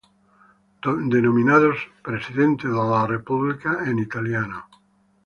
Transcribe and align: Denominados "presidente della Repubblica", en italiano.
Denominados 1.11 1.77
"presidente 2.01 2.67
della 2.67 3.05
Repubblica", 3.05 3.83
en 3.87 3.99
italiano. 3.99 4.67